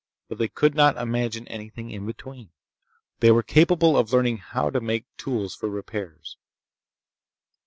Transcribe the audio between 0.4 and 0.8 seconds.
could